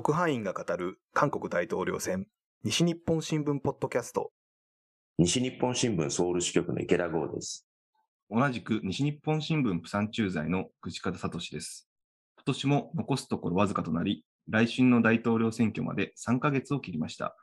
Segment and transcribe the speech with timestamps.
[0.00, 2.26] 特派員が語る韓国大統領選、
[2.64, 4.32] 西日本新聞ポッドキャスト。
[5.18, 7.68] 西日本新聞ソウル支局の池田剛です。
[8.30, 11.86] 同じく西日本新聞プサン駐在の口方聡です。
[12.36, 17.36] 今年も残すところわずかとなり、来春の大統領選挙まで3ヶ月を切りました。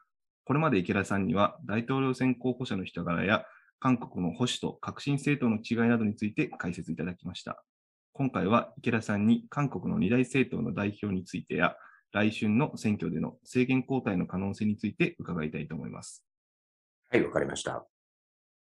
[0.43, 3.45] これまで池田さんには大統領選候補者の人柄や
[3.79, 7.63] 韓国の保守と革新政党の違いなどについて解説いただきました。
[8.13, 11.75] 今回は池田さんに韓国の二大政党の代表についてや
[12.11, 16.23] 来春の選挙での政権交代の可能性について伺いたいと思います。
[17.09, 17.85] はい、わかりました。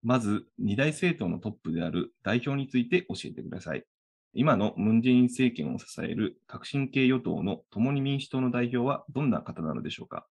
[0.04, 3.84] まず、二大政党のトップである代表について教えてください。
[4.34, 10.28] 今のムン・ジェイン政権を支える革新系与党の共に民主党の代表はどんな方なのでしょうか？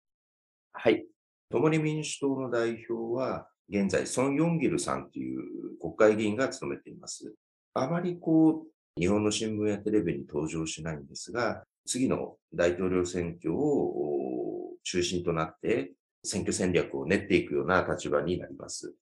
[0.72, 1.05] はい。
[1.52, 7.36] 共に民主党の代表は、現在、ソン・ヨンギルさんという国会議員が務めています。
[7.73, 15.92] あまりこう、日本の新聞やテレビに登場しないんですが、次の大統領選挙を中心となって
[16.23, 18.94] 選挙戦略を練っていくような立場になります。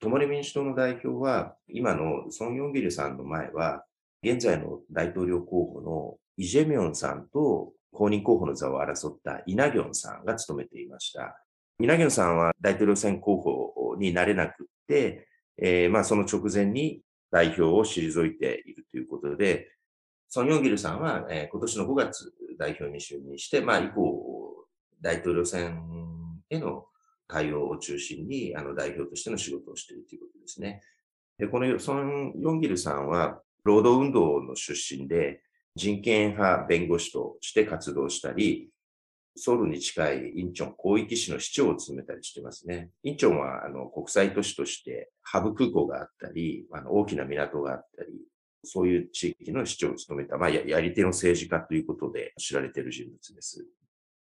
[0.00, 3.84] 共に民主党の代表は、今のソン・ヨンギルさんの前は、
[4.22, 11.42] 現在の大統領候補のイ・ジェミョンさんと公認候補の座を争ったイ・ナギョンさんが務めていました。
[11.80, 19.70] イ・ナギョンさんは大統領選候補になれなくって、えー、まあその直前に代表を退いているということで、
[20.28, 24.66] ソン・ヨンギルさんは、えー、今年の5月代表に就任して、まあ、以降、
[25.00, 25.80] 大統領選
[26.50, 26.86] への
[27.28, 30.82] 対応を中心に、あの、代表としての仕事をしているということですね。
[31.38, 35.42] で、このソン・ヨンギルさんは、労働運動の出身で、
[35.74, 38.70] 人権派弁護士として活動したり、
[39.36, 42.90] ソウルに近いインチョン広域市の市長を務めたりしてますね。
[43.02, 48.12] インチョンはあの国際都市としてハブ空港があったり、あの大きな港があったり、
[48.66, 53.64] そういう地域の市長を務めた、まあ、やり手の政治家ということで知られている人物です。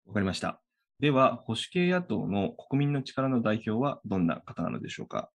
[0.06, 0.61] わかりました。
[1.00, 5.31] では、保守系野党の国民の力の代表はどんな方なのでしょうか？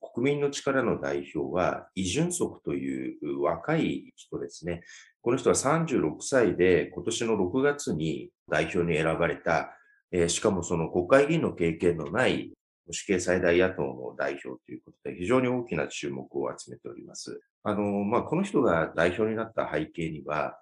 [0.00, 4.82] 国民の力の代表は、イ・ジュンソクという若い人ですね。
[5.20, 9.72] この人は36歳で今年の6月に代表に選ばれた、
[10.12, 12.52] えー、しかもその国会議員の経験のない
[12.88, 17.38] 保守系最大野党の代表ということで、非常に大きな注目を集めております。
[17.62, 20.58] あの、まあ、この人が代表になった背景には、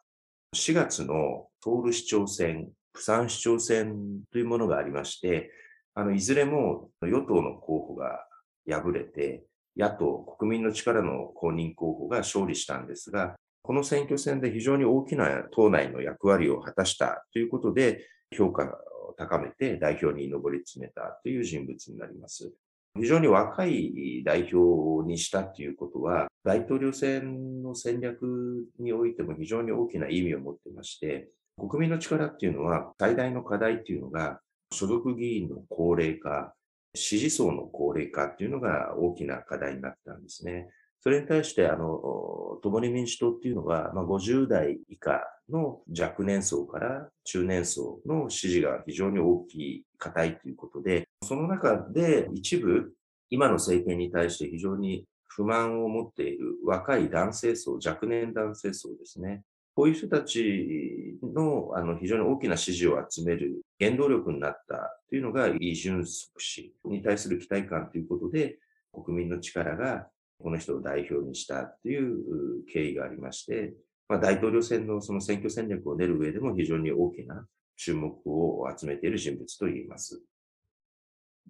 [0.55, 3.95] 4月のソウル市長選、釜山市長選
[4.33, 5.53] というものがありまして、
[5.95, 8.27] あの、いずれも与党の候補が
[8.69, 9.45] 敗れて、
[9.77, 18.67] 野党、国民の力の公認候補が勝利したんですが、この選挙戦で非常に大きな党内の役割を果たしたということで、評価
[19.17, 22.53] 高めて代表に上り詰めたという人物になります。
[22.99, 31.29] 非常に若い代表にしたということは、大統領選の戦略においても非常に大きな意味を持っていまして、
[31.59, 34.41] 国民の力っていうのは最大の課題っていうのが、
[34.73, 36.55] 所属議員の高齢化、
[36.95, 40.69] 支持層の高齢化っていうのが大きな課題になったんですね。
[41.01, 52.93] それに対して、あの、共に民主党っていうのは、まあ、50代以下の若年層から中年層の支持が非常に大きい、硬いということで、その中で一部、
[53.31, 59.43] 今の政権に対して非常に不満を持っている若い男性層、若年男性層ですね。
[59.75, 68.59] こういう人たちのあの非常に大きな支持を集める原動力になったというのが、イ・ジュンソク氏に対する期待感ということで、
[68.93, 70.09] 国民の力が
[70.39, 73.75] この人を代表にしたという経緯がありまして、
[74.09, 80.23] まあ、大統領選のその選挙戦略を練る上でも非常に大きな注目を集めている人物と言います。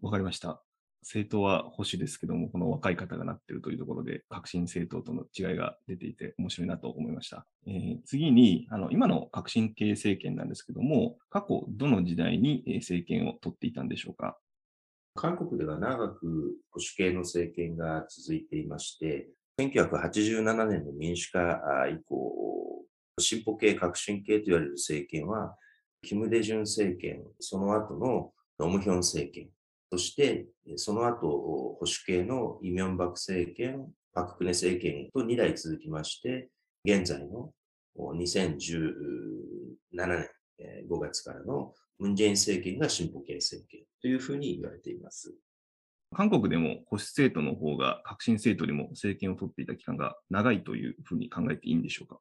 [0.02, 0.62] わかりました。
[1.02, 7.46] 政党は保守ですけども、この若い方がなっているというところで、革新政党との違いが出ていて面白いなと思いました。
[7.68, 14.36] えー、次に、あの今の革新系政権なんですけども、過去どの時代に政権を取っていたんでしょうか？
[15.16, 19.28] 韓国では長く保守系の政権が続いていまして、
[19.58, 21.60] 1987年の民主化
[21.90, 22.84] 以降、
[23.18, 25.56] 進歩系、革新系と言われる政権は、
[26.02, 29.48] キム・デジュン政権、その後のノムヒョン政権、
[29.90, 30.46] そして
[30.76, 36.50] その後保守系のイ・ミョンバク政権、パク・クネ政権と2代続きまして、
[36.84, 37.50] 現在の
[37.98, 38.92] 2017
[39.94, 40.28] 年
[40.88, 45.34] 5月からのムン・ジェイン政権が進歩系政権というふうに言われています。
[46.14, 52.20] 韓国でも保守政党の方が革新政党よりも政権を取っていた期間が長いというふうに考えていいんでしょうか？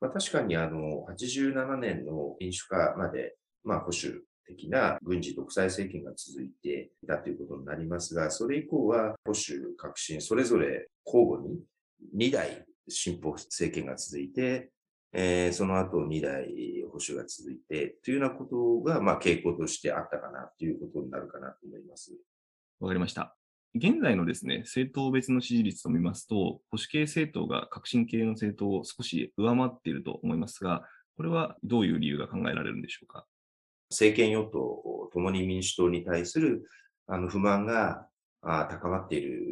[0.00, 11.60] まあ、確かにあの87年の民主化まで、まあ、保守的な軍事独裁政権が続いていたということになりますが、それ以降は保守、革新、それぞれ交互に
[12.14, 14.70] 2代進歩政権が続いて、
[15.14, 16.46] えー、その後2代
[16.94, 22.12] 保保守が続いて、というようなことが、まあ、傾向としてあったかなということになるかなと思います。
[22.78, 23.36] わかりました。
[23.74, 30.84] 現在のですね、政党別の支持率を見ますと、保守系政党が革新系の政党を少し上回っていると思いますが、
[31.16, 33.26] これはどういう理由が考えられるんでしょうか？
[33.90, 36.68] 政権与党、共に民主党に対する
[37.08, 38.06] あの不満が
[38.40, 39.42] 高まっている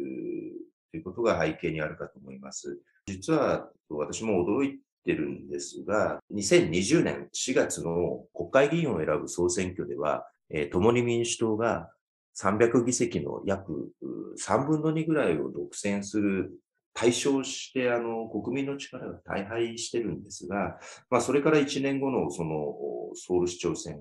[0.91, 2.79] ということが背景にあるかと思います。
[3.05, 11.89] 実は私も驚いてるんですが、2020年4月の国会議員を選ぶ総選挙では、えー、共に民主党が
[12.35, 13.91] 300議席の約
[14.39, 16.51] 3分の2ぐらいを独占する
[16.93, 20.77] 対象して、あの、国民の力が大敗してるんですが、
[21.09, 22.75] まあ、それから1年後の、その、
[23.15, 23.99] ソウル市長選、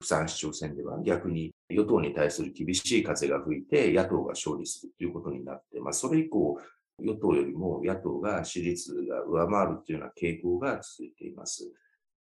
[0.00, 6.58] 釜山市長選では逆に与党に対する厳しい風が吹いて野党が勝利するということになって、まあ、それ以降、
[7.00, 11.70] 与党よりも野党が支持率が上回るというような傾向が続いています。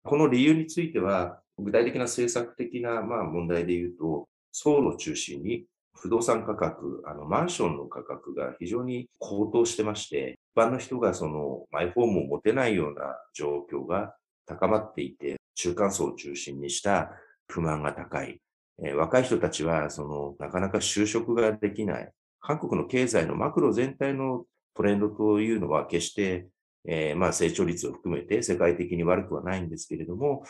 [0.03, 5.65] この理由については、具体的な政策的なまあ問題で言うと、ソウルを中心に
[5.95, 14.15] 不動産価格、あのマンションの価格が非常に高騰してまして、一般の人がそのマイホームを持てないような状況が
[14.45, 17.11] 高まっていて、中間層を中心にした
[17.47, 18.41] 不満が高い。
[18.83, 22.11] えー、若い人たちは、その、なかなか就職ができない。
[22.41, 26.47] 韓国の経済のマクロ全体のトレンドというのは決して、
[26.85, 30.43] えー、まあ成長率を含めて世界的に悪くはないんですけれども、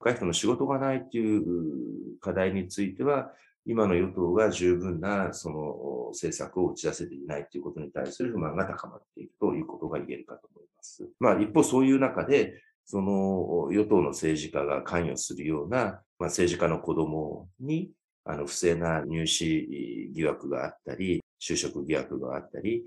[0.00, 1.42] 若い人の仕事がないという
[2.20, 3.32] 課題については、
[3.64, 11.08] 今の与党が十分なその政策を打ち出せていないということに対する不満が高まっているということが言えるかと思います。
[11.20, 17.92] まあ一方そういう中で、その与党の政治家が関与するような、まあ、政治家の子供に
[18.24, 22.84] あの不正な入試疑惑があったり、就職疑惑があったり、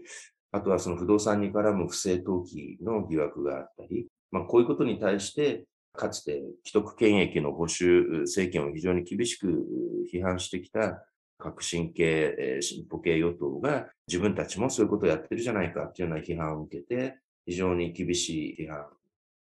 [0.56, 9.66] あとはその不動産に絡む不正登記の疑惑があったり、まあ、こういうことに対して、かつて既得権益の保守政権を非常に厳しく
[10.14, 11.06] 批判してきた
[11.38, 18.86] 革新系、進歩系与党が自分たちもそういうことをやってるじゃないかというような批判を受けて、非常に厳しい批判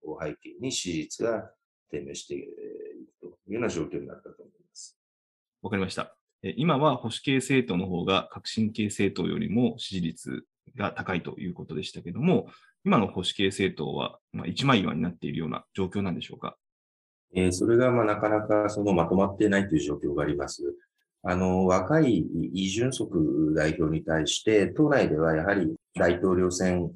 [0.05, 1.51] を背景に支持率が
[1.89, 2.47] 低迷していく
[3.21, 4.97] というような状況になったと思います。
[5.61, 6.15] わかりました。
[6.43, 12.47] 今は保守系政党の方が革新系政党よりも支持率が高いということでしたけども、
[12.85, 16.57] 今の保守系政党は、まあ、一枚岩になっているような状況なんでしょうか？
[17.33, 20.63] えー、それがまあなかなかそのまとまっていないという状況があります。
[21.23, 26.89] あの、若いイ・ジュンソク代表に対して、党内ではやはり大統領選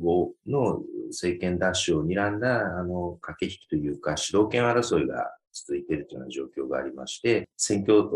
[0.00, 8.08] 後の政権奪取を睨んだ、あの、駆け引きというか、主導権争いが続いているというような状況がありまして、選挙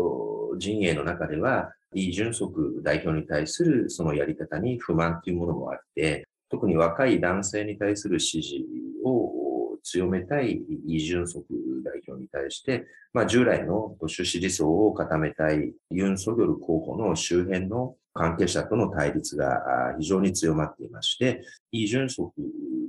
[0.57, 8.65] 陣営の中では、イ・ジュンソク代表に対するそのやり方に不満というものもあって、特に若い男性に対する支持
[9.05, 11.45] を強めたいイ・ジュンソク
[11.83, 22.41] 代表に対して、まあ、従来の保守支持層を固めたいユン・ソギョル候補の周辺の関係者との対立が非常に強まっていまして、イ・ジュンソク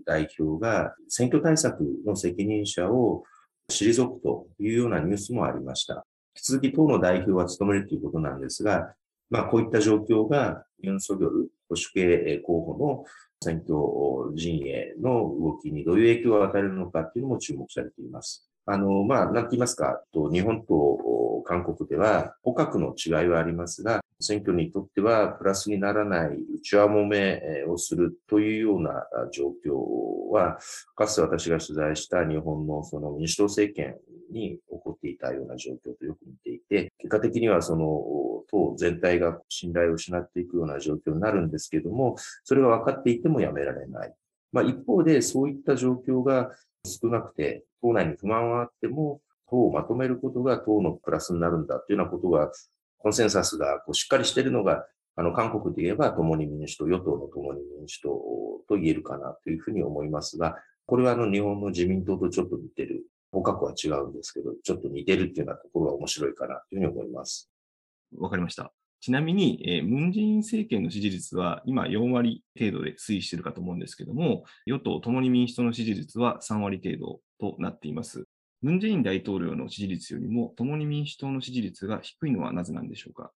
[0.04, 3.22] 代表が選挙対策の責任者を
[3.70, 6.04] 退くというようなニュースもありました。
[6.36, 8.94] 引き続き党の代表は務めるということなんですが、
[9.30, 13.04] まあこういった状況がユン・ソギョル保守系候補の
[13.42, 18.48] 選挙陣営の動きにどういう影響を与えるのかっていうのも注目されています。
[18.66, 30.58] あの、まあ、なんて言いますか、日本と韓国では、捕獲の違いはありますが、選挙にとってはプラスにならない内輪もめをするというような状況は、
[30.96, 33.96] かつて私が取材した日本のその民主党政権
[34.32, 35.95] に起こっていたような状況
[36.68, 37.86] て、結果的にはその
[38.50, 44.14] 党全体が信頼を失っていくような状況になるんですけども、それが分かっていてもやめられない。
[44.52, 46.50] まあ一方でそういった状況が
[46.84, 52.50] 少なくて、党内に不満はあっても、党をまとめることが党のプラスになるんだというようなことが、
[52.98, 58.08] コンセンサスがこうしっかりしているのが、あの、韓国で言えば共に民主党、与党の共に民主党
[58.68, 63.06] と言えるかなというふうに思いますが、これはあの、日本の自民党とちょっと似てる。
[63.36, 67.50] 方角は違うんですけど、ちょっと似てるっていうようなところが面白いかなというふうに思います。
[68.18, 68.72] わかりました。
[69.00, 78.26] ちなみに、えー、ムン・ジェイン政権の支持率は今4割程度で推移しているかと思うんですけども、与党共に民主党の支持率は3割程度となっています。
[78.62, 83.30] ムン・ジェイン大統領の支持率よりも共に民主党の支持率が低いのはなぜなんでしょうか？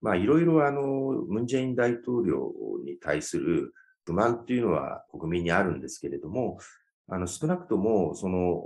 [0.00, 2.52] まあ、いろいろあの、ムン・ジェイン大統領
[2.84, 3.72] に対する
[4.04, 6.58] 不満っていうのは国民にあるんですけれども、
[7.08, 8.62] あの、少なくとも、その、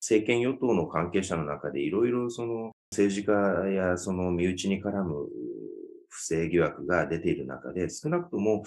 [0.00, 3.32] 政権与党の関係者の中でいろいろその政治家
[3.68, 5.28] やその身内に絡む
[6.08, 8.64] 不正疑惑が出ている中で、少なくとも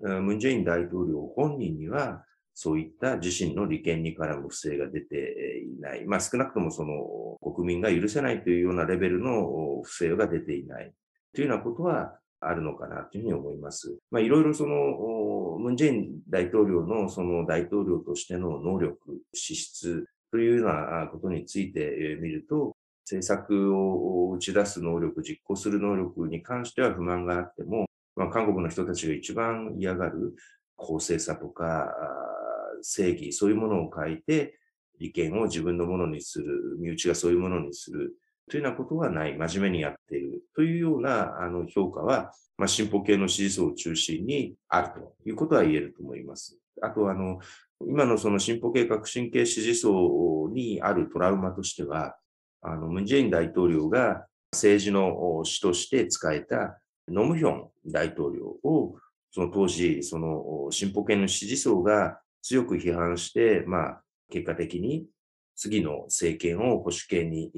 [0.00, 6.06] ムン・ジェイン大統領本人にはそういった自身の利権に絡む不正が出ていない。
[6.06, 10.92] まあ少なくともその国民が許せないというようなレベルの不正が出ていない
[11.34, 13.96] というようなことはあるのかなというふうに思います。
[14.10, 18.98] まあいろいろそのムンジェイン大統領のその大統領としての能力、
[19.32, 30.34] 資質というようなことについて見ると、政策を打ち出す能力、実行する能力に関しては不満があっても、まあ、韓国の人たちが一番嫌がる
[30.74, 31.94] 公正さとか
[32.82, 34.58] 正義、そういうものを書いて、
[34.98, 38.14] 利権を自分のものにする、身内がそういうものにする
[38.50, 46.56] というようなことはない、真面目にやっているというようなあの評価は、まあ、進歩系の支持層を中心にあるということは言えると思います。
[46.80, 47.38] あと、あの、
[47.86, 52.16] 今のその進歩系革新系支持層にあるトラウマとしては、
[52.62, 58.96] あの、ムンジェイン大統領が政治の師として使えたノムヒョン大統領を、
[59.30, 65.06] その当時、その進歩系の支持層が強く批判して、まあ、結果的に
[65.56, 67.50] 次の政権を保守系に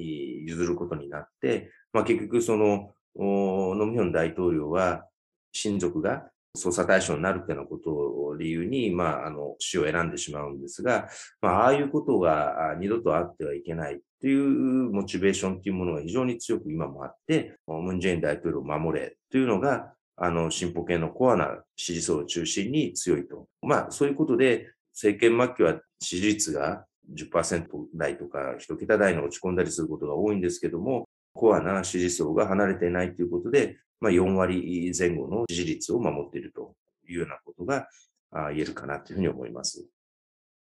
[0.47, 5.05] 譲ることになって、まあ、結局その、ノムヒョン大統領は
[5.51, 11.09] 親族が捜査対象になるっていうようなことを理由に、まあ、あの、死を選んでしまうんですが、
[11.41, 23.47] まあ、ああいうことが二度とあってはいけないというモチベーションっていうものが非常に強く今もあって、ムンジェイン大統領を守れというのが、あの、進歩系のコアな支持層を中心に強いと。
[23.61, 36.75] まあ、そういうことで、政権末期は支持率が10%台とか1桁台に落ち込んだりすることが多いんですけども、コアな支持層が離れていないということで、まあ、4割前後の支持率を守っていると
[37.07, 37.87] いうようなことが
[38.51, 39.85] 言えるかなというふうに思います。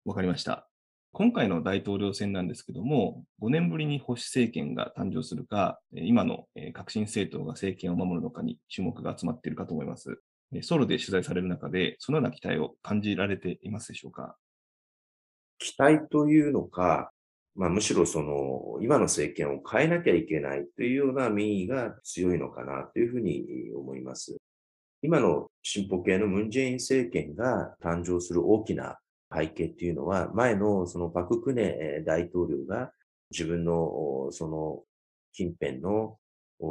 [0.04, 0.68] わかりました。
[1.12, 10.20] 今回の大統領選なんですけども、5年ぶりに保守政権が誕生するか、今の革新政党が政権を守るのかに注目が集まっているかと思います。
[10.62, 14.36] ソウルで取材される中で、そのような期待を感じられていますでしょうか？
[15.58, 17.10] 期待というのか、
[17.54, 24.36] まあ、むしろその、今の政権を変えなきゃいけないというような民意が強いのかなというふうに思います。
[25.02, 28.98] 今の進歩系のムンジェイン政権が誕生する大きな
[29.32, 32.92] 背景っていうのは、前のそのパククネ大統領が
[33.30, 34.82] 自分のその
[35.32, 36.16] 近辺の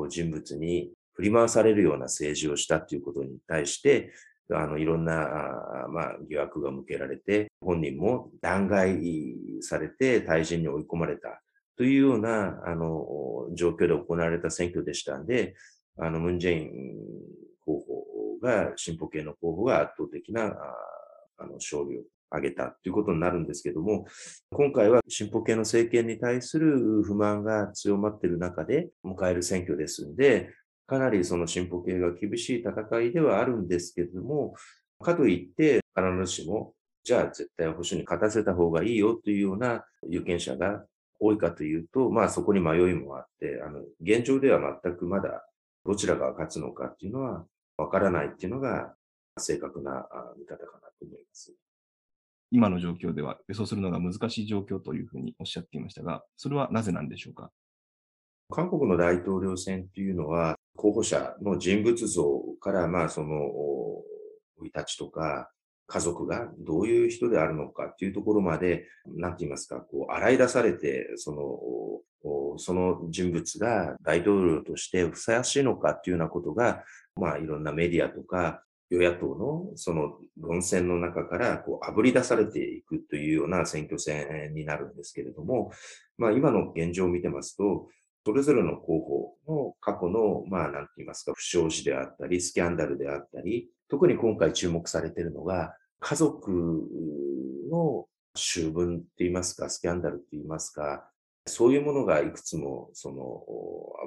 [0.10, 4.12] 人物に振り回されるような政治をしたということに対して、
[4.52, 11.42] あの、いろんな、あまあ、疑惑が向けられて、本人も弾劾されて退陣に追い込まれた
[11.78, 13.06] というような、あの、
[13.54, 15.56] 状況で行われた選挙でしたんで、
[15.98, 16.70] あの、ムンジェイン
[17.66, 20.56] 候補が、進歩系の候補が圧倒的な、
[21.38, 24.06] あの、勝利を挙げたということになるんですけども、
[24.52, 30.52] 今回は進歩系の政権に対する不満が強まっている中で迎える選挙ですんで、
[30.88, 34.56] かなりその進歩系が厳しい戦いではあるんですけれども、
[35.04, 40.84] かといって必ずしも、じゃあ絶対保守に勝たせた方がいいよというような有権者が
[41.20, 45.46] 多いかというと、まあそこに迷いもあって、あの、現状では全くまだ
[45.86, 47.46] どちらが勝つのかっていうのは
[47.78, 48.94] わからないっていうのが
[49.38, 51.54] 正確な見方かなと思います。
[52.50, 57.52] 今の状況では予想するのが難しい状況というふうにおっしゃっていましたが、それはなぜなんでしょうか？
[58.50, 63.28] 韓国の大統領選っていうのは、候補者の人物像から、まあ、その、
[64.60, 65.52] 生い立ちとか、
[65.88, 76.84] 家族がどういう人であるのかっていうところまで、なんて言いますか、こう、洗い出されて、その、その人物が大統領としてふさわしいのかっていうようなことが、
[77.16, 85.72] まあ、いろんなメディアとか、与野党のその論戦の中からこう炙り出されていくというような選挙戦になるんですけれども、
[86.18, 87.90] まあ今の現状を見てますと、
[88.28, 89.00] それぞれの候
[89.48, 96.52] 補の過去の、まあ、なんて言いますか、不祥事であったり、スキャンダルであったり、特に今回注目されているのが、家族
[97.72, 98.06] の
[98.36, 101.10] 醜聞って言いますか、スキャンダルって言いますか、
[101.46, 103.46] そういうものがいくつも、その、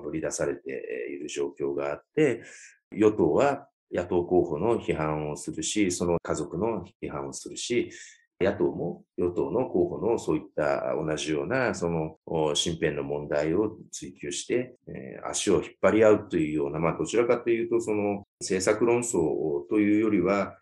[0.06, 2.42] 炙り出されている状況があって、
[2.92, 7.90] 与党は野党候補の批判をするし、その家族の批判をするし、
[8.40, 12.16] 野党も与党の候補のそういった同じようなその
[12.54, 19.20] 身辺の問題を追求して、え、足を引っ張り合うというような、まあどちらかというとその政策論争
[19.68, 20.56] というよりは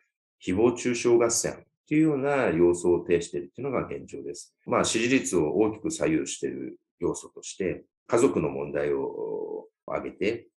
[0.44, 4.54] 誹謗中傷合戦というような要素を呈しているというのが現状です。
[4.66, 10.48] まあ支持率を大きく左右している要素として、家族の問題を挙げて、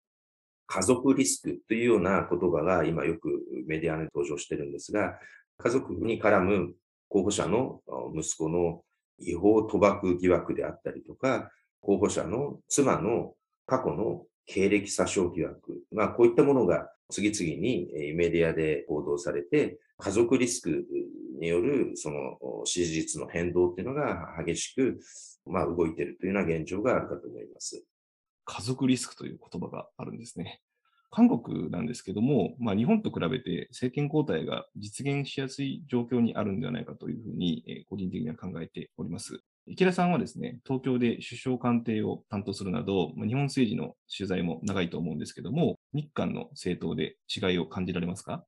[0.65, 5.19] 家族リスクというような言葉が今よくメディアに登場してるんですが、
[5.57, 6.73] 家族に絡む
[7.11, 7.81] 候補者の
[8.15, 8.83] 息子の
[9.19, 11.51] 違法賭博疑惑であったりとか、
[11.81, 13.33] 候補者の妻の
[13.65, 20.85] 過去の経歴詐称疑惑、まあ、こういったものが次々にメディアで報道されて、家族リスク
[21.39, 24.99] によるその支持率の変動っていうのが激しく、
[25.45, 27.83] まあ、動いているというような現状があるかと思います。
[28.45, 30.61] 家族リスクという言葉があるんですね。
[31.11, 39.41] 韓国なんですけども、まあ、日本と比べて政権交代が実現しやすい状況にあるんではないかというふうに、え個人的には考えております。
[39.67, 48.43] 池田さんはですね、東京で首相官邸を担当するなど、まあ、日本政治の取材も長いと思うんですけども、日韓の政党で違いを感じられますか？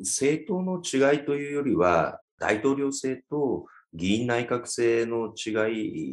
[0.00, 5.50] 政党の違いというよりは、大統領制と議員内閣制の違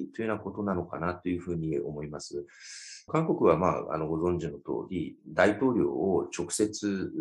[0.07, 2.45] いというようなことなのかなというふうに思います。
[3.07, 7.11] 韓国は、まあ、あの、ご存知の通り、大統領を直接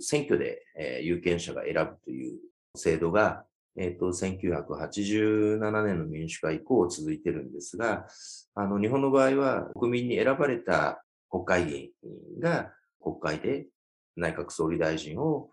[0.00, 2.38] 選挙で、えー、有権者が選ぶという
[2.74, 3.44] 制度が、
[3.76, 8.06] えっ、ー、と、1987年の民主化以降続いてるんですが、
[8.54, 13.66] あの、日本の場合は国民に選ばれた国会議員が国会で
[14.16, 15.50] 内閣総理大臣を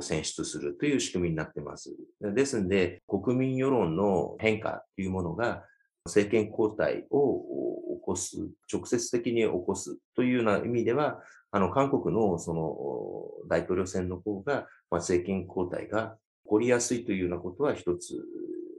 [0.00, 1.94] 選出するという仕組みになってます。
[2.20, 5.64] ですので、国民世論の変化というものが
[6.06, 8.36] 政権交代を起こす、
[8.72, 11.20] 直接的に起こすというような意味では、
[11.50, 18.14] あの、韓国のその大統領選の方が、まあ、政権交代が起こりやすいというようなことは一つ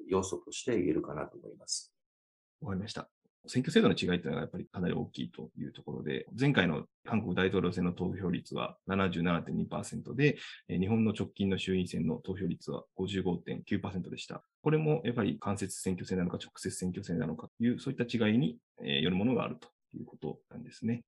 [0.07, 1.93] 要素として言えるかなと思います。
[2.61, 3.16] わかりました。
[3.47, 10.37] 選挙制度の違いというのがやっぱりかなり大きいというところで、前回の韓国大統領選の投票率は77.2%で、
[10.69, 14.43] 日本の直近の衆院選の投票率は55.9%でした。
[14.61, 21.03] これもやっぱり間接選挙制なのか直接選挙制なのかという、そういった違いによるものがあるということなんですね。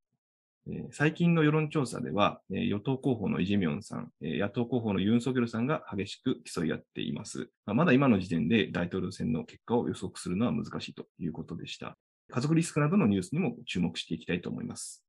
[0.92, 7.50] 最近の世論調査では、与党候補のイ・ジェミョンさん、野党候補のユン・ソギョルさんが激しく競い合っています。
[7.66, 11.98] まだ今の時点で大統領選の結果を予測するのは難しいということでした。
[12.30, 15.04] 家族リスクなどのニュースにも注目していきたいと思います。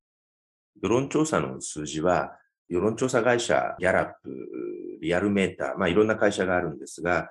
[0.82, 2.32] 世論調査の数字は、
[2.68, 4.30] 世論調査会社、ギャラップ、
[5.02, 7.30] リアルメーター、まあいろんな会社があるんですが、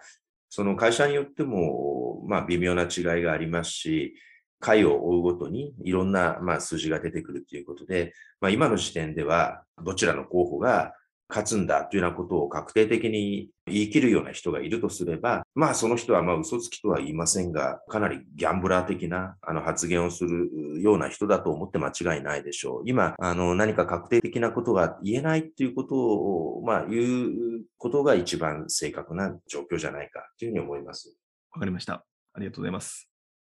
[0.50, 4.16] その会社によっても、まあ微妙な違いがありますし、
[4.60, 10.94] 回を追うごとにいろんな、まあ、数字が出てくるということで、まあ、今の時点ではどちらの候補が
[11.30, 22.82] 勝つんだというようなことを確定的に言い切るような人がいるとすれば、まあその人はまあ嘘つきとは言いませんが、かなりギャンブラー的なあの発言をするような人だと思って間違いないでしょう。
[22.86, 27.32] 今、あの何か確定的なことが言えないということを、まあ言う
[27.78, 31.16] ことが一番正確な状況じゃないかというふうに思います。
[31.52, 32.04] わかりました。
[32.34, 33.08] ありがとうございます。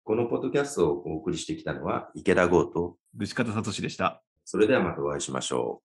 [0.06, 4.22] このポッドキャストをお送りしてきたのは池田剛と串方聡でした。
[4.44, 5.66] それではまたお会いしましょう。